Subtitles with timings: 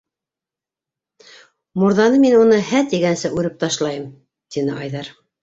[1.81, 4.09] -Мурҙаны мин уны һә тигәнсе үреп ташлайым,-
[4.57, 5.15] тине Айҙар.